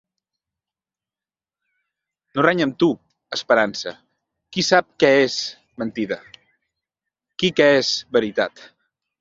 [2.37, 2.89] No reny amb tu,
[3.37, 3.93] esperança;
[4.57, 5.37] qui sap què és
[5.85, 6.19] mentida?
[7.41, 8.69] Qui què és veritat?